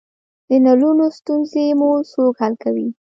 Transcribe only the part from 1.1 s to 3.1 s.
ستونزې مو څوک حل کوی؟